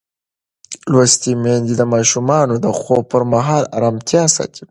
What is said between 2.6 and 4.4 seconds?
د خوب پر مهال ارامتیا